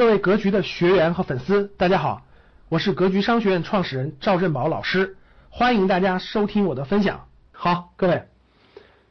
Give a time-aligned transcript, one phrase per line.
[0.00, 2.22] 各位格局的学员和粉丝，大家好，
[2.70, 5.18] 我是格局商学院创始人赵振宝老师，
[5.50, 7.28] 欢迎大家收听我的分享。
[7.52, 8.26] 好，各位，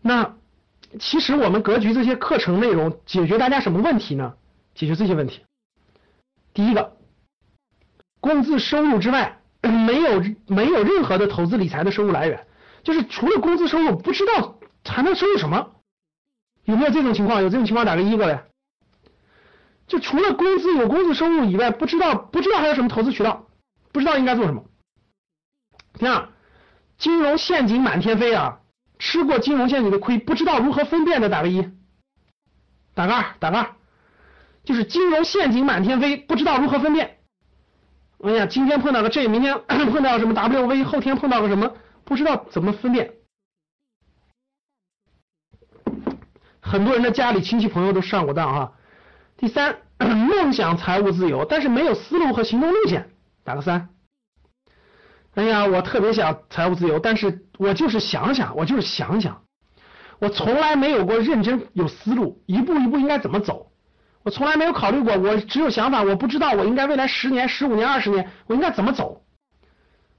[0.00, 0.36] 那
[0.98, 4.36] 其实我们格局这些课程内容解决大家什么问题呢？
[4.74, 5.44] 解决这些问题。
[6.54, 6.96] 第一个，
[8.20, 12.46] 工资收入之外， 没有没有任何的投资理财的收入来源，
[12.82, 15.72] 就是除了工资收入，不知道还能收入什么？
[16.64, 17.42] 有没有这种情况？
[17.42, 18.38] 有这种情况打个一，各位。
[19.90, 23.48] 就除了工资有工资收入以外，不知道不知道还有什么投资渠道，
[23.90, 24.64] 不知道应该做什么。
[25.94, 26.28] 第二，
[26.96, 28.60] 金融陷阱满天飞啊，
[29.00, 31.68] 吃过金融陷阱的亏，不知道如何分辨的打个一，
[32.94, 33.74] 打个二，打个二，
[34.62, 37.18] 就是金融陷阱满天飞，不知道如何分辨。
[38.22, 43.14] 哎呀，今天碰到个 J，明天 碰到什么 W，V，后天碰到个什么，不知道怎么分辨。
[46.60, 48.72] 很多人的家里亲戚朋友都上过当啊。
[49.40, 53.08] 第三， 梦想财务自由，但是没有思路和行动路线，
[53.42, 53.88] 打个三。
[55.34, 59.44] 哎呀，我特别想财务自由，但是我就是想想，我就是想想，
[60.18, 63.72] 我从来没有过认真有思路，一步一步应该怎么走，
[64.24, 69.24] 我从来没有考虑过，我只有想法，我不知道我应该未来十年、十五年、二十年我应该怎么走，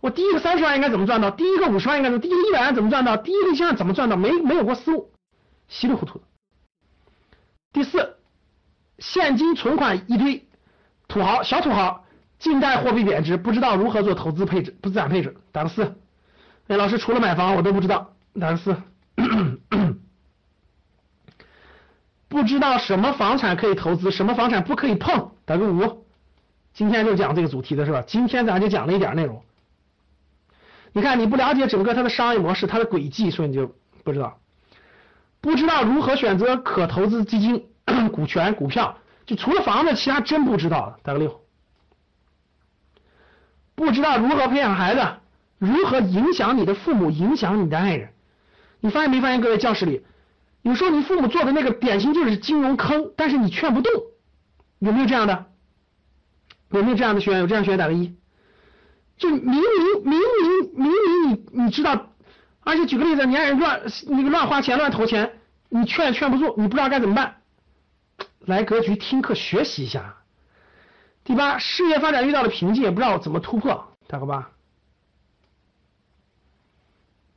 [0.00, 5.12] 我第一个三十万应该怎么赚到，第一个五十万应该怎么，第一个一百万怎么赚到，第一个一千万怎么赚到，没没有过思路，
[5.68, 6.24] 稀里糊涂的。
[7.74, 8.16] 第四。
[9.00, 10.46] 现金存款一堆，
[11.08, 12.04] 土豪小土豪，
[12.38, 15.96] 近代货币贬值，不知道如何做投资配置，不资产配置，打个四。
[16.68, 18.76] 哎，老师除了买房我都不知道，打个四。
[22.28, 26.04] 不知道什么房产可以投资，什么房产不可以碰，打个五。
[26.72, 28.04] 今天就讲这个主题的是吧？
[28.06, 29.42] 今天咱就讲了一点内容。
[30.92, 34.38] 你看你不了解整个它的商业模式，它的轨迹，所以你就不知道，
[35.40, 37.66] 不知道如何选择可投资基金。
[38.10, 40.98] 股权、股票，就除了房子，其他真不知道。
[41.02, 41.40] 打个六，
[43.74, 45.00] 不知道如何培养孩子，
[45.58, 48.10] 如何影响你的父母，影响你的爱人。
[48.80, 50.04] 你发现没发现，各位教室里，
[50.62, 53.92] 有时候你父母做的那个典型就是金融坑，但是你劝不动，
[54.78, 55.46] 有没有这样的？
[56.70, 57.40] 有没有这样的学员？
[57.40, 58.14] 有这样学员打个一。
[59.18, 59.54] 就明明
[60.04, 62.10] 明明明明你你知道，
[62.60, 65.32] 而且举个例子，你爱人乱那个乱花钱、乱投钱，
[65.68, 67.39] 你劝劝不住，你不知道该怎么办。
[68.50, 70.16] 来格局听课学习一下。
[71.24, 74.50] 第八，事业发展遇到了瓶颈，也不知道怎么突破，打个八。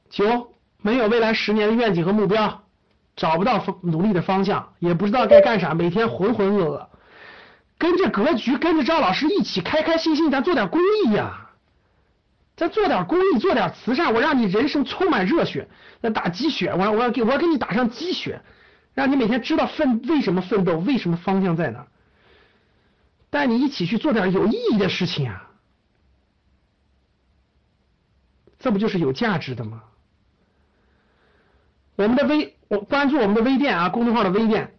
[0.09, 2.63] 九，没有未来十年的愿景和目标，
[3.15, 6.87] 找不到方努力的方向，也不知道该干啥，每天浑浑噩噩。
[7.77, 11.49] 跟着格局，跟着赵老师一起开开心心，咱做点公益呀，
[12.55, 15.67] 咱做点公益，做点慈善，我让你人生充满热血，
[15.99, 18.41] 那打鸡血，我我要给我要给你打上鸡血。
[18.93, 21.87] 让你每天知道奋为什么奋斗，为什么方向在哪，
[23.29, 25.49] 带你一起去做点有意义的事情啊，
[28.59, 29.83] 这不就是有价值的吗？
[31.95, 34.77] 我们的微，我关注我们的微店啊，公众号的微店，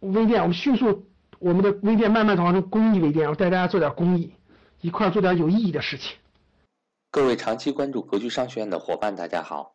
[0.00, 4.34] 微店，我们迅速我们的微店慢慢转化成公益微店，我带大家做点公益，
[4.80, 6.16] 一块做点有意义的事情。
[7.10, 9.74] 各位长期关注格局商学院的伙伴，大家好，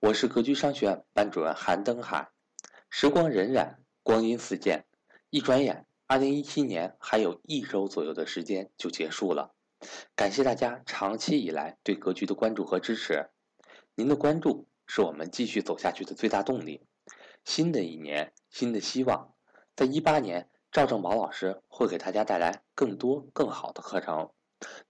[0.00, 2.28] 我是格局商学院班主任韩登海。
[2.96, 3.74] 时光荏苒，
[4.04, 4.86] 光阴似箭，
[5.28, 9.52] 一转眼，二零一七年还有一周左右的时间就结束了。
[10.14, 13.30] 感谢大家长期以来对格局的关注和支持，
[13.96, 16.86] 您的关注是我们继续走下去的最大动力。
[17.44, 19.34] 新的一年，新的希望，
[19.74, 24.30] 在一八年，赵正宝老师会给大家带来更多更好的课程。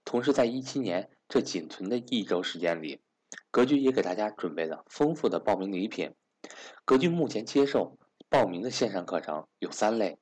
[0.03, 3.01] 同时，在一七年这仅存的一周时间里，
[3.49, 6.13] 格局也给大家准备了丰富的报名礼品。
[6.85, 7.97] 格局目前接受
[8.29, 10.19] 报名的线上课程有三类：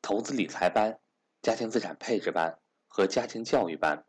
[0.00, 0.98] 投资理财班、
[1.40, 2.58] 家庭资产配置班
[2.88, 4.04] 和家庭教育班，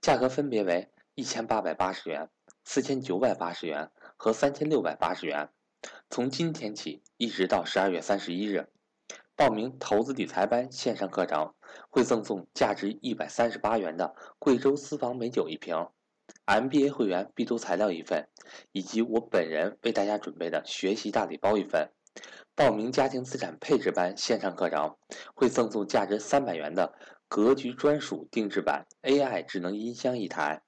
[0.00, 2.28] 价格分别为一千八百八十元、
[2.64, 5.50] 四千九百八十元和三千六百八十元。
[6.08, 8.68] 从今天起一直到十二月三十一日，
[9.34, 11.54] 报名投资理财班线上课程
[11.90, 15.88] 会赠送价值一百三十八元的贵州私房美酒一瓶。
[16.46, 18.28] MBA 会员必读材料一份，
[18.72, 21.90] 以及我本人为大家准备的学习大礼包一份。
[22.54, 24.96] 报名家庭资产配置班线上课程，
[25.34, 26.92] 会赠送价值三百元的
[27.28, 30.62] 格局专属定制版 AI 智能音箱一台。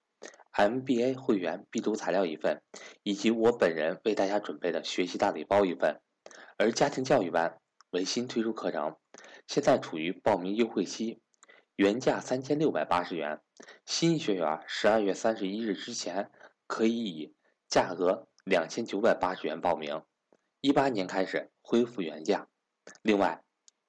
[0.54, 2.62] MBA 会员必读材料一份，
[3.02, 6.00] 以及我本人为大家准备的学习大礼包一份。
[6.56, 7.58] 而家庭教育班
[7.90, 8.96] 为新推出课程，
[9.48, 11.20] 现在处于报名优惠期。
[11.76, 13.40] 原价三千六百八十元，
[13.84, 16.30] 新学员十二月三十一日之前
[16.68, 17.34] 可以以
[17.68, 20.02] 价格两千九百八十元报名，
[20.60, 22.46] 一八年开始恢复原价。
[23.02, 23.42] 另外，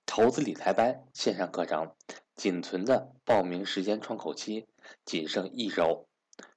[0.07, 1.93] 投资理财班线上课程
[2.35, 4.65] 仅存的报名时间窗口期
[5.05, 6.07] 仅剩一周，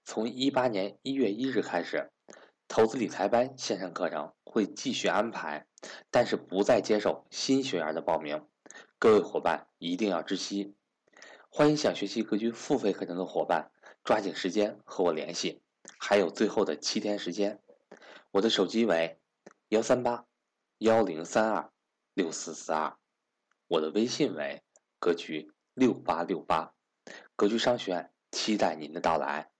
[0.04, 2.10] 从一八年一月一日开始，
[2.68, 5.66] 投资理财班线上课程会继续安排，
[6.10, 8.46] 但是不再接受新学员的报名。
[8.98, 10.74] 各位伙伴一定要知悉。
[11.50, 13.72] 欢迎想学习格局付费课程的伙伴
[14.04, 15.60] 抓紧时间和我联系，
[15.98, 17.60] 还有最后的七天时间。
[18.30, 19.18] 我的手机为
[19.68, 20.26] 幺三八
[20.78, 21.72] 幺零三二
[22.14, 22.96] 六四四二，
[23.66, 24.62] 我的微信为
[25.00, 26.74] 格局六八六八，
[27.34, 29.50] 格局商学院期待您的到来。